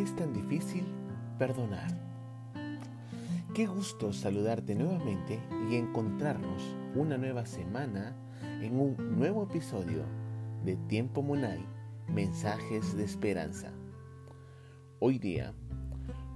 [0.00, 0.84] es tan difícil
[1.38, 1.90] perdonar?
[3.54, 5.38] Qué gusto saludarte nuevamente
[5.68, 8.16] y encontrarnos una nueva semana
[8.62, 10.04] en un nuevo episodio
[10.64, 11.66] de Tiempo Munay,
[12.08, 13.72] Mensajes de Esperanza.
[15.00, 15.52] Hoy día,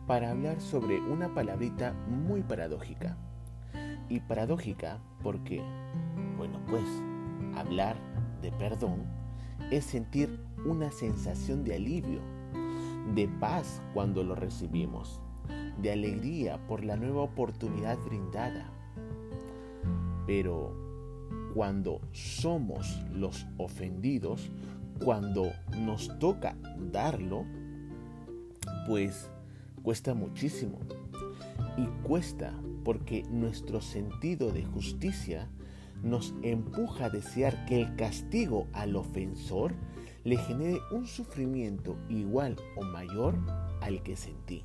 [0.06, 3.16] para hablar sobre una palabrita muy paradójica.
[4.10, 5.62] Y paradójica porque,
[6.36, 6.84] bueno, pues,
[7.56, 7.96] hablar
[8.42, 9.04] de perdón
[9.70, 12.33] es sentir una sensación de alivio
[13.14, 15.20] de paz cuando lo recibimos,
[15.80, 18.70] de alegría por la nueva oportunidad brindada.
[20.26, 20.72] Pero
[21.54, 24.50] cuando somos los ofendidos,
[25.02, 26.56] cuando nos toca
[26.92, 27.44] darlo,
[28.86, 29.30] pues
[29.82, 30.78] cuesta muchísimo.
[31.76, 32.52] Y cuesta
[32.84, 35.48] porque nuestro sentido de justicia
[36.04, 39.74] nos empuja a desear que el castigo al ofensor
[40.22, 43.34] le genere un sufrimiento igual o mayor
[43.80, 44.64] al que sentí.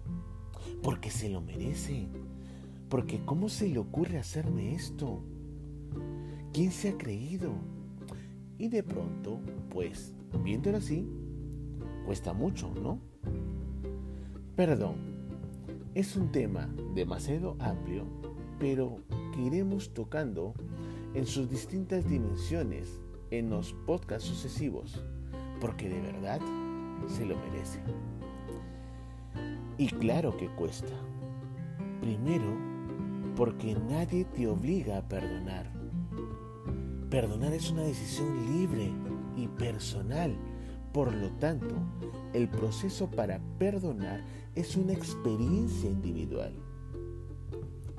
[0.83, 2.07] Porque se lo merece.
[2.89, 5.21] Porque ¿cómo se le ocurre hacerme esto?
[6.53, 7.51] ¿Quién se ha creído?
[8.57, 11.07] Y de pronto, pues, viéndolo así,
[12.05, 12.99] cuesta mucho, ¿no?
[14.55, 14.95] Perdón,
[15.95, 18.03] es un tema demasiado amplio,
[18.59, 18.99] pero
[19.33, 20.53] que iremos tocando
[21.13, 25.03] en sus distintas dimensiones en los podcasts sucesivos
[25.59, 26.39] porque de verdad
[27.07, 27.79] se lo merece.
[29.77, 30.93] Y claro que cuesta.
[32.01, 32.57] Primero,
[33.35, 35.71] porque nadie te obliga a perdonar.
[37.09, 38.91] Perdonar es una decisión libre
[39.35, 40.35] y personal.
[40.93, 41.75] Por lo tanto,
[42.33, 44.23] el proceso para perdonar
[44.55, 46.53] es una experiencia individual.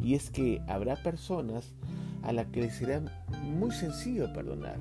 [0.02, 1.74] Y es que habrá personas
[2.22, 3.02] a las que les será
[3.42, 4.78] muy sencillo perdonar,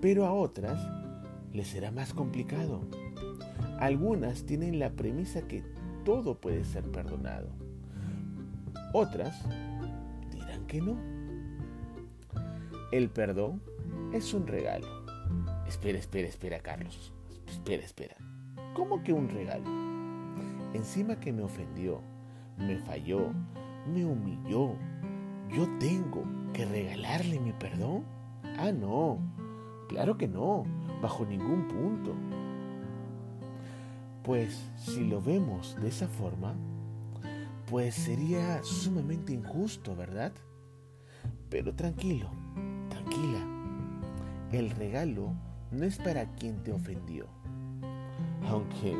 [0.00, 0.78] pero a otras
[1.52, 2.82] les será más complicado.
[3.78, 5.62] Algunas tienen la premisa que
[6.04, 7.48] todo puede ser perdonado.
[8.92, 9.42] Otras
[10.30, 10.96] dirán que no.
[12.92, 13.62] El perdón
[14.12, 14.86] es un regalo.
[15.66, 17.12] Espera, espera, espera, Carlos.
[17.46, 18.16] Espera, espera.
[18.74, 19.64] ¿Cómo que un regalo?
[20.74, 22.00] Encima que me ofendió,
[22.58, 23.32] me falló,
[23.92, 24.74] me humilló,
[25.48, 28.04] ¿yo tengo que regalarle mi perdón?
[28.58, 29.18] Ah, no.
[29.88, 30.64] Claro que no
[31.00, 32.14] bajo ningún punto.
[34.22, 36.54] Pues si lo vemos de esa forma,
[37.66, 40.32] pues sería sumamente injusto, ¿verdad?
[41.48, 42.30] Pero tranquilo,
[42.88, 43.38] tranquila.
[44.52, 45.32] El regalo
[45.70, 47.26] no es para quien te ofendió,
[48.48, 48.96] aunque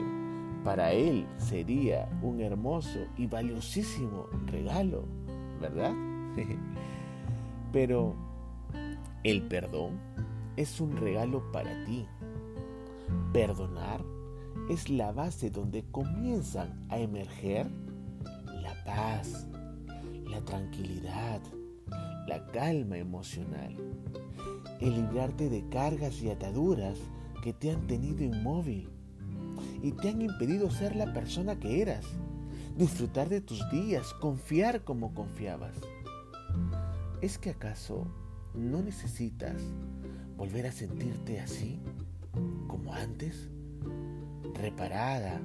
[0.64, 5.04] para él sería un hermoso y valiosísimo regalo,
[5.60, 5.92] ¿verdad?
[7.72, 8.14] Pero
[9.22, 9.98] el perdón
[10.56, 12.06] es un regalo para ti.
[13.32, 14.02] Perdonar
[14.68, 17.70] es la base donde comienzan a emerger
[18.62, 19.48] la paz,
[20.24, 21.40] la tranquilidad,
[22.26, 23.76] la calma emocional,
[24.80, 26.98] el librarte de cargas y ataduras
[27.42, 28.88] que te han tenido inmóvil
[29.82, 32.06] y te han impedido ser la persona que eras,
[32.76, 35.74] disfrutar de tus días, confiar como confiabas.
[37.20, 38.06] ¿Es que acaso
[38.54, 39.62] no necesitas
[40.36, 41.78] volver a sentirte así,
[42.66, 43.50] como antes,
[44.54, 45.40] reparada,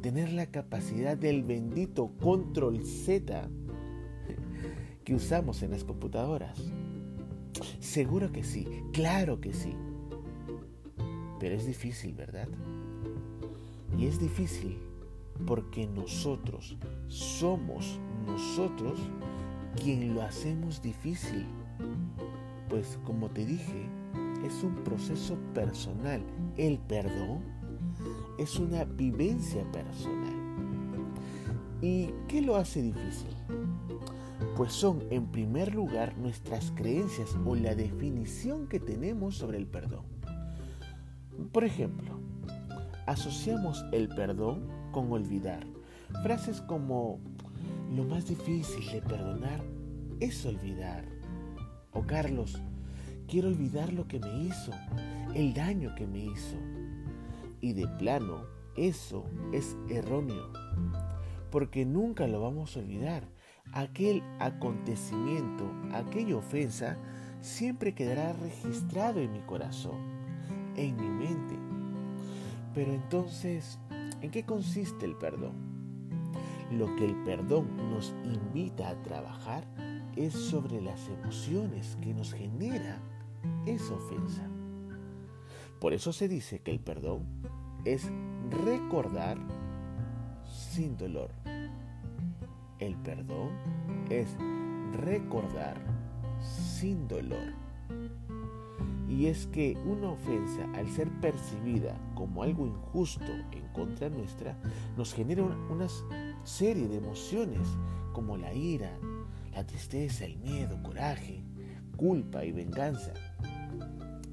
[0.00, 3.48] tener la capacidad del bendito control Z
[5.04, 6.58] que usamos en las computadoras.
[7.80, 9.74] Seguro que sí, claro que sí.
[11.40, 12.48] Pero es difícil, ¿verdad?
[13.96, 14.78] Y es difícil
[15.46, 16.76] porque nosotros
[17.08, 19.00] somos nosotros
[19.76, 21.46] quien lo hacemos difícil.
[22.68, 23.88] Pues como te dije,
[24.44, 26.22] es un proceso personal.
[26.56, 27.40] El perdón
[28.38, 30.34] es una vivencia personal.
[31.80, 33.34] ¿Y qué lo hace difícil?
[34.56, 40.04] Pues son en primer lugar nuestras creencias o la definición que tenemos sobre el perdón.
[41.52, 42.18] Por ejemplo,
[43.06, 45.64] asociamos el perdón con olvidar.
[46.22, 47.20] Frases como
[47.94, 49.62] lo más difícil de perdonar
[50.20, 51.04] es olvidar.
[51.92, 52.60] O Carlos,
[53.28, 54.72] Quiero olvidar lo que me hizo,
[55.34, 56.56] el daño que me hizo.
[57.60, 60.50] Y de plano, eso es erróneo,
[61.50, 63.28] porque nunca lo vamos a olvidar.
[63.74, 66.96] Aquel acontecimiento, aquella ofensa,
[67.42, 69.98] siempre quedará registrado en mi corazón,
[70.76, 71.54] en mi mente.
[72.74, 73.78] Pero entonces,
[74.22, 75.67] ¿en qué consiste el perdón?
[76.70, 79.64] Lo que el perdón nos invita a trabajar
[80.16, 83.00] es sobre las emociones que nos genera
[83.66, 84.48] esa ofensa.
[85.80, 87.24] Por eso se dice que el perdón
[87.84, 88.10] es
[88.64, 89.38] recordar
[90.44, 91.30] sin dolor.
[92.80, 93.50] El perdón
[94.10, 94.36] es
[94.92, 95.80] recordar
[96.40, 97.54] sin dolor.
[99.08, 104.58] Y es que una ofensa, al ser percibida como algo injusto en contra nuestra,
[104.96, 105.88] nos genera una
[106.48, 107.68] serie de emociones
[108.12, 108.98] como la ira,
[109.52, 111.44] la tristeza, el miedo, coraje,
[111.96, 113.12] culpa y venganza.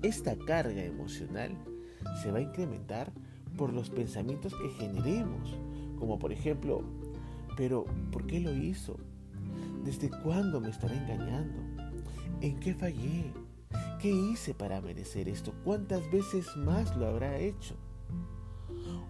[0.01, 1.57] Esta carga emocional
[2.21, 3.12] se va a incrementar
[3.57, 5.57] por los pensamientos que generemos,
[6.00, 6.83] como por ejemplo,
[7.57, 8.97] pero ¿por qué lo hizo?
[9.83, 11.62] ¿Desde cuándo me estará engañando?
[12.41, 13.33] ¿En qué fallé?
[14.00, 15.53] ¿Qué hice para merecer esto?
[15.63, 17.75] ¿Cuántas veces más lo habrá hecho?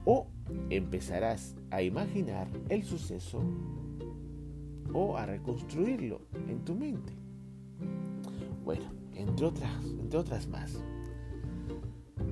[0.06, 0.28] O
[0.69, 3.42] empezarás a imaginar el suceso
[4.94, 7.13] o a reconstruirlo en tu mente.
[8.63, 10.81] Bueno, entre otras, entre otras más.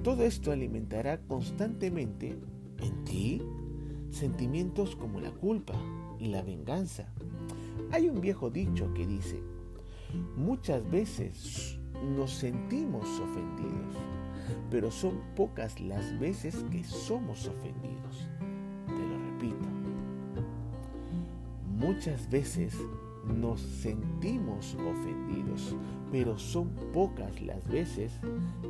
[0.04, 2.38] Todo esto alimentará constantemente
[2.82, 3.42] en ti
[4.10, 5.74] sentimientos como la culpa
[6.20, 7.14] y la venganza.
[7.92, 9.42] Hay un viejo dicho que dice,
[10.36, 13.96] muchas veces nos sentimos ofendidos,
[14.70, 18.28] pero son pocas las veces que somos ofendidos.
[18.88, 19.68] Te lo repito.
[21.78, 22.78] Muchas veces
[23.26, 25.76] nos sentimos ofendidos,
[26.12, 28.20] pero son pocas las veces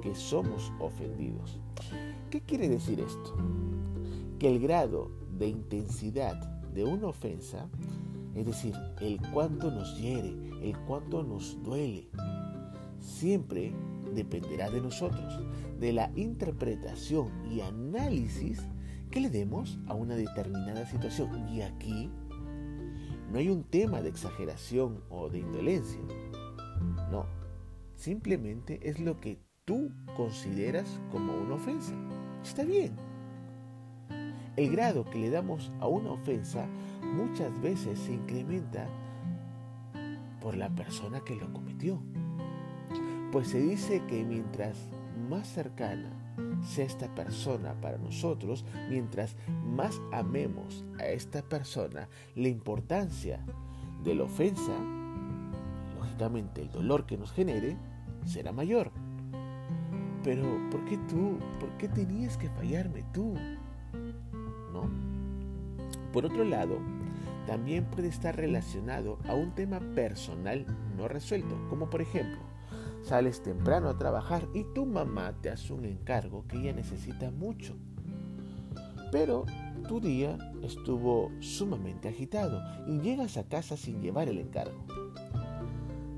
[0.02, 1.60] que somos ofendidos.
[2.30, 3.36] ¿Qué quiere decir esto?
[4.40, 6.36] Que el grado de intensidad
[6.74, 7.68] de una ofensa,
[8.36, 12.10] es decir, el cuánto nos hiere, el cuánto nos duele,
[13.04, 13.74] siempre
[14.16, 15.40] dependerá de nosotros,
[15.80, 18.62] de la interpretación y análisis
[19.12, 21.48] que le demos a una determinada situación.
[21.50, 22.10] Y aquí
[23.32, 26.00] no hay un tema de exageración o de indolencia.
[27.12, 27.26] No,
[27.96, 31.94] simplemente es lo que tú consideras como una ofensa.
[32.44, 32.96] Está bien.
[34.56, 36.68] El grado que le damos a una ofensa
[37.02, 38.88] muchas veces se incrementa
[40.40, 42.02] por la persona que lo cometió.
[43.34, 44.78] Pues se dice que mientras
[45.28, 46.12] más cercana
[46.64, 49.36] sea esta persona para nosotros, mientras
[49.66, 53.44] más amemos a esta persona, la importancia
[54.04, 54.72] de la ofensa,
[55.98, 57.76] lógicamente el dolor que nos genere,
[58.24, 58.92] será mayor.
[60.24, 61.40] Pero, ¿por qué tú?
[61.60, 63.34] ¿Por qué tenías que fallarme tú?
[64.72, 64.88] ¿No?
[66.14, 66.78] Por otro lado,
[67.48, 72.53] también puede estar relacionado a un tema personal no resuelto, como por ejemplo,
[73.04, 77.76] Sales temprano a trabajar y tu mamá te hace un encargo que ella necesita mucho.
[79.12, 79.46] Pero
[79.90, 84.86] tu día estuvo sumamente agitado y llegas a casa sin llevar el encargo.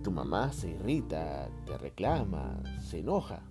[0.03, 3.41] Tu mamá se irrita, te reclama, se enoja.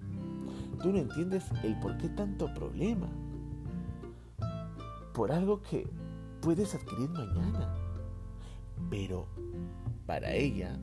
[0.80, 3.08] Tú no entiendes el por qué tanto problema.
[5.12, 5.88] Por algo que
[6.40, 7.74] puedes adquirir mañana.
[8.88, 9.26] Pero
[10.06, 10.78] para ella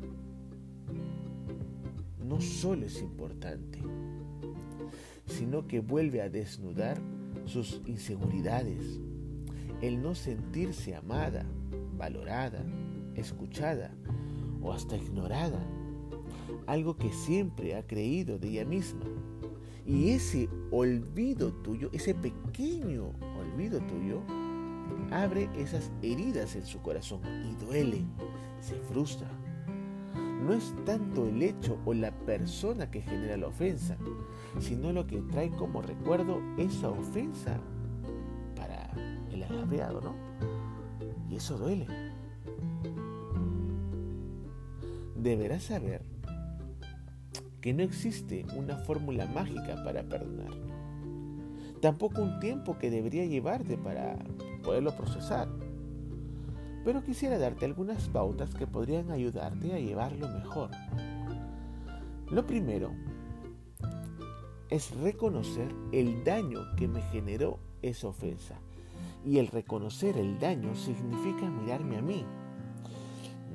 [2.32, 3.80] no solo es importante,
[5.26, 6.98] sino que vuelve a desnudar
[7.46, 9.02] sus inseguridades,
[9.82, 11.46] el no sentirse amada,
[11.98, 12.64] valorada,
[13.16, 13.94] escuchada
[14.62, 15.62] o hasta ignorada,
[16.68, 19.04] algo que siempre ha creído de ella misma.
[19.86, 24.22] Y ese olvido tuyo, ese pequeño olvido tuyo,
[25.12, 28.06] abre esas heridas en su corazón y duele,
[28.62, 29.28] se frustra,
[30.42, 33.98] no es tanto el hecho o la persona que genera la ofensa,
[34.60, 37.60] sino lo que trae como recuerdo esa ofensa
[38.56, 38.90] para
[39.32, 40.16] el agraviado, ¿no?
[41.30, 41.88] Y eso duele.
[45.16, 46.02] Deberás saber
[47.62, 50.52] que no existe una fórmula mágica para perdonar.
[51.80, 54.18] Tampoco un tiempo que debería llevarte para
[54.64, 55.48] poderlo procesar
[56.84, 60.72] pero quisiera darte algunas pautas que podrían ayudarte a llevarlo mejor.
[62.30, 62.92] Lo primero
[64.70, 68.56] es reconocer el daño que me generó esa ofensa.
[69.24, 72.26] Y el reconocer el daño significa mirarme a mí,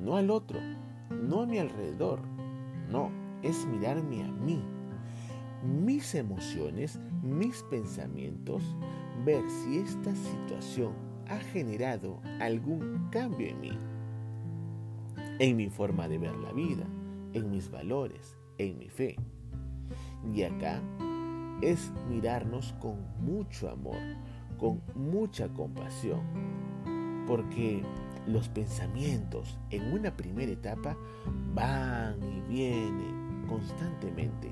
[0.01, 0.59] no al otro,
[1.09, 2.21] no a mi alrededor,
[2.89, 3.11] no,
[3.43, 4.63] es mirarme a mí,
[5.63, 8.63] mis emociones, mis pensamientos,
[9.25, 13.79] ver si esta situación ha generado algún cambio en mí,
[15.39, 16.85] en mi forma de ver la vida,
[17.33, 19.15] en mis valores, en mi fe.
[20.33, 20.81] Y acá
[21.61, 23.97] es mirarnos con mucho amor,
[24.57, 26.21] con mucha compasión,
[27.27, 27.83] porque
[28.25, 30.97] los pensamientos en una primera etapa
[31.53, 34.51] van y vienen constantemente,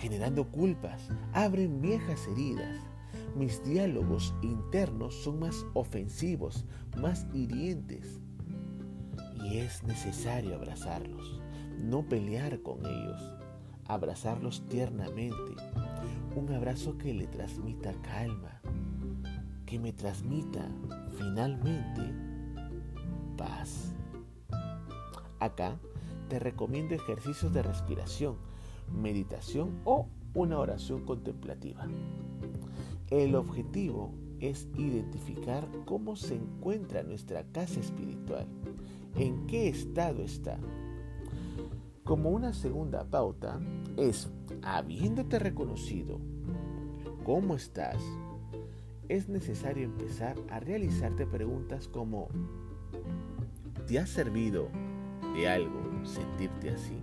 [0.00, 2.80] generando culpas, abren viejas heridas
[3.36, 6.64] mis diálogos internos son más ofensivos,
[6.96, 8.20] más hirientes.
[9.44, 11.40] Y es necesario abrazarlos,
[11.78, 13.22] no pelear con ellos,
[13.86, 15.54] abrazarlos tiernamente.
[16.34, 18.60] Un abrazo que le transmita calma,
[19.66, 20.68] que me transmita
[21.18, 22.02] finalmente
[23.36, 23.94] paz.
[25.38, 25.78] Acá
[26.28, 28.36] te recomiendo ejercicios de respiración,
[28.90, 31.86] meditación o una oración contemplativa.
[33.10, 38.46] El objetivo es identificar cómo se encuentra nuestra casa espiritual,
[39.14, 40.58] en qué estado está.
[42.02, 43.60] Como una segunda pauta
[43.96, 44.28] es,
[44.62, 46.18] habiéndote reconocido
[47.24, 48.02] cómo estás,
[49.08, 52.28] es necesario empezar a realizarte preguntas como,
[53.86, 54.68] ¿te ha servido
[55.34, 56.98] de algo sentirte así?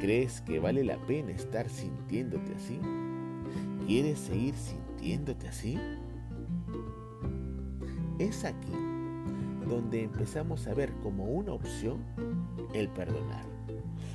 [0.00, 2.80] ¿Crees que vale la pena estar sintiéndote así?
[3.90, 5.76] ¿Quieres seguir sintiéndote así?
[8.20, 8.70] Es aquí
[9.68, 12.04] donde empezamos a ver como una opción
[12.72, 13.44] el perdonar.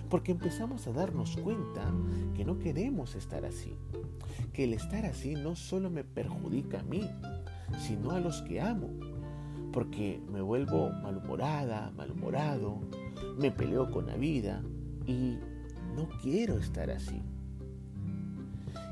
[0.10, 1.92] Porque empezamos a darnos cuenta
[2.36, 3.78] que no queremos estar así.
[4.54, 7.12] Que el estar así no solo me perjudica a mí,
[7.78, 8.92] sino a los que amo.
[9.74, 12.80] Porque me vuelvo malhumorada, malhumorado,
[13.38, 14.64] me peleo con la vida
[15.06, 15.38] y
[15.98, 17.22] no quiero estar así.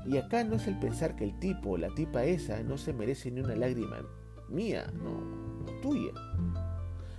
[0.05, 2.93] Y acá no es el pensar que el tipo o la tipa esa no se
[2.93, 3.97] merece ni una lágrima
[4.49, 6.11] mía, no, tuya,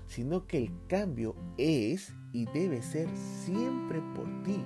[0.07, 4.63] sino que el cambio es y debe ser siempre por ti,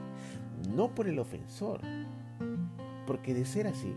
[0.74, 1.80] no por el ofensor.
[3.06, 3.94] Porque de ser así,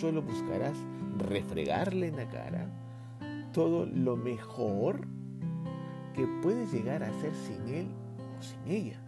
[0.00, 0.76] solo buscarás
[1.18, 2.68] refregarle en la cara
[3.52, 5.06] todo lo mejor
[6.14, 7.88] que puedes llegar a hacer sin él
[8.38, 9.02] o sin ella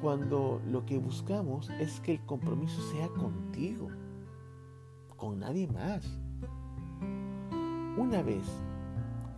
[0.00, 3.88] cuando lo que buscamos es que el compromiso sea contigo,
[5.16, 6.04] con nadie más.
[7.96, 8.44] Una vez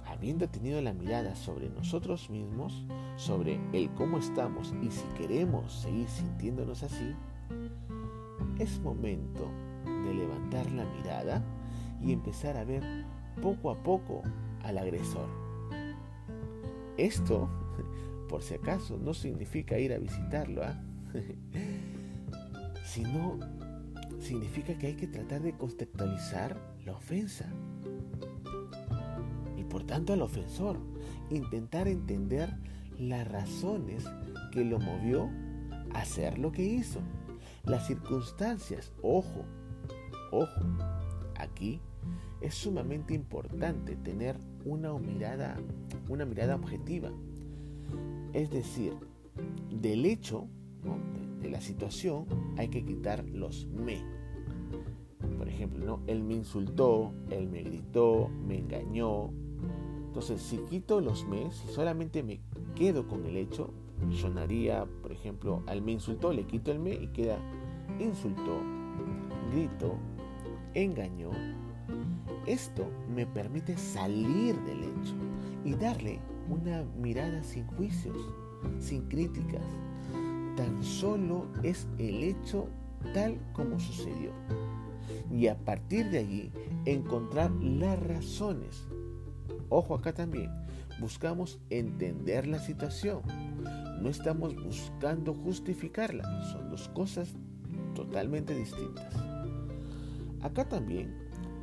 [0.07, 6.09] habiendo tenido la mirada sobre nosotros mismos, sobre el cómo estamos y si queremos seguir
[6.09, 7.15] sintiéndonos así,
[8.59, 9.51] es momento
[9.85, 11.43] de levantar la mirada
[12.01, 12.85] y empezar a ver
[13.41, 14.23] poco a poco
[14.63, 15.29] al agresor.
[16.99, 17.49] Esto
[18.33, 20.81] por si acaso, no significa ir a visitarlo, ¿ah?
[22.87, 23.39] sino
[24.21, 27.53] significa que hay que tratar de contextualizar la ofensa.
[29.59, 30.79] Y por tanto al ofensor,
[31.29, 32.57] intentar entender
[32.99, 34.03] las razones
[34.51, 35.29] que lo movió
[35.93, 37.01] a hacer lo que hizo.
[37.65, 39.45] Las circunstancias, ojo,
[40.31, 40.61] ojo,
[41.35, 41.83] aquí
[42.41, 45.59] es sumamente importante tener una mirada,
[46.09, 47.11] una mirada objetiva
[48.33, 48.95] es decir,
[49.71, 50.49] del hecho
[51.41, 54.03] de, la situación hay que quitar los me.
[55.37, 56.01] Por ejemplo, ¿no?
[56.07, 59.31] él me insultó, él me gritó, me engañó.
[60.07, 62.41] Entonces, si quito los me, si solamente me
[62.75, 63.73] quedo con el hecho,
[64.11, 67.39] sonaría, por ejemplo, al me insultó, le quito el me y queda
[67.99, 68.61] insultó,
[69.53, 69.97] gritó,
[70.75, 71.31] engañó.
[72.47, 75.15] Esto me permite salir del hecho
[75.65, 76.21] y darle
[76.53, 78.17] una mirada sin juicios,
[78.79, 79.65] sin críticas.
[80.57, 82.69] Tan solo es el hecho
[83.15, 84.33] tal como sucedió.
[85.31, 86.53] Y a partir de allí
[86.85, 88.87] encontrar las razones.
[89.71, 90.51] Ojo acá también,
[91.01, 93.23] buscamos entender la situación.
[94.01, 96.25] No estamos buscando justificarla.
[96.53, 97.35] Son dos cosas
[97.95, 99.15] totalmente distintas.
[100.43, 101.15] Acá también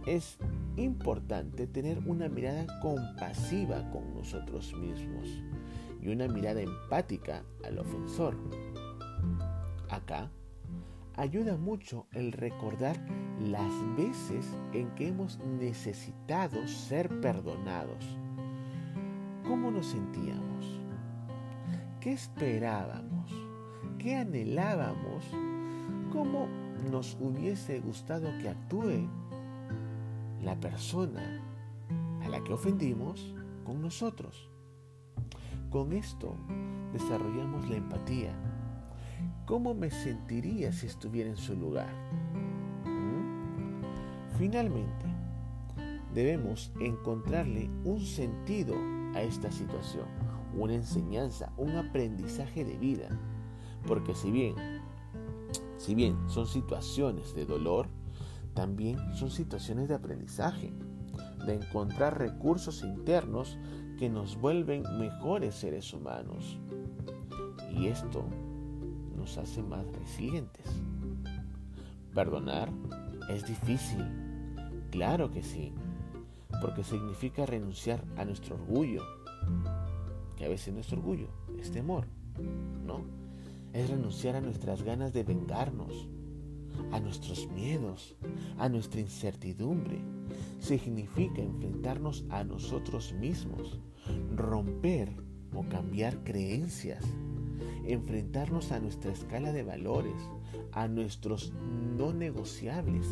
[0.07, 0.37] es
[0.77, 5.43] importante tener una mirada compasiva con nosotros mismos
[6.01, 8.37] y una mirada empática al ofensor.
[9.89, 10.31] Acá
[11.15, 12.97] ayuda mucho el recordar
[13.39, 18.05] las veces en que hemos necesitado ser perdonados.
[19.47, 20.79] ¿Cómo nos sentíamos?
[21.99, 23.31] ¿Qué esperábamos?
[23.97, 25.25] ¿Qué anhelábamos?
[26.13, 26.47] ¿Cómo
[26.89, 29.09] nos hubiese gustado que actúe
[30.43, 31.41] la persona
[32.23, 33.33] a la que ofendimos
[33.65, 34.49] con nosotros.
[35.69, 36.35] Con esto
[36.93, 38.33] desarrollamos la empatía.
[39.45, 41.93] ¿Cómo me sentiría si estuviera en su lugar?
[42.85, 44.37] ¿Mm?
[44.37, 45.05] Finalmente,
[46.13, 48.75] debemos encontrarle un sentido
[49.15, 50.05] a esta situación,
[50.55, 53.09] una enseñanza, un aprendizaje de vida.
[53.87, 54.55] Porque si bien,
[55.77, 57.89] si bien son situaciones de dolor,
[58.59, 60.73] también son situaciones de aprendizaje,
[61.45, 63.57] de encontrar recursos internos
[63.97, 66.59] que nos vuelven mejores seres humanos.
[67.71, 68.25] Y esto
[69.15, 70.65] nos hace más resilientes.
[72.13, 72.69] Perdonar
[73.29, 74.03] es difícil,
[74.91, 75.71] Claro que sí,
[76.59, 79.03] porque significa renunciar a nuestro orgullo,
[80.35, 82.07] que a veces nuestro orgullo es temor,
[82.85, 83.05] ¿no?
[83.71, 86.09] Es renunciar a nuestras ganas de vengarnos,
[86.91, 88.15] a nuestros miedos,
[88.57, 89.99] a nuestra incertidumbre.
[90.59, 93.79] Significa enfrentarnos a nosotros mismos,
[94.35, 95.11] romper
[95.53, 97.03] o cambiar creencias,
[97.85, 100.21] enfrentarnos a nuestra escala de valores,
[100.71, 101.53] a nuestros
[101.97, 103.05] no negociables,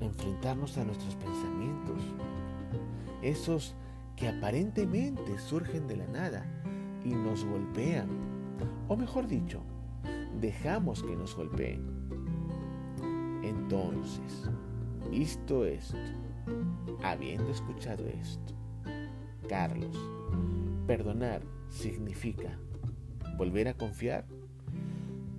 [0.00, 2.02] enfrentarnos a nuestros pensamientos,
[3.22, 3.74] esos
[4.16, 6.46] que aparentemente surgen de la nada
[7.04, 8.08] y nos golpean,
[8.88, 9.62] o mejor dicho,
[10.42, 11.80] dejamos que nos golpeen.
[13.42, 14.50] Entonces,
[15.10, 15.96] visto esto,
[17.02, 18.54] habiendo escuchado esto,
[19.48, 19.96] Carlos,
[20.86, 22.58] perdonar significa
[23.38, 24.26] volver a confiar.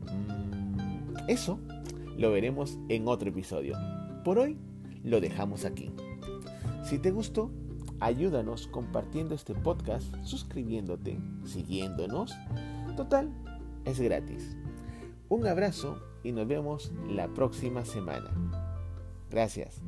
[0.10, 1.60] Mm, eso
[2.18, 3.76] lo veremos en otro episodio.
[4.24, 4.58] Por hoy
[5.04, 5.92] lo dejamos aquí.
[6.84, 7.52] Si te gustó,
[8.00, 12.34] ayúdanos compartiendo este podcast, suscribiéndote, siguiéndonos.
[12.96, 13.30] Total,
[13.86, 14.56] es gratis.
[15.34, 18.30] Un abrazo y nos vemos la próxima semana.
[19.32, 19.82] Gracias.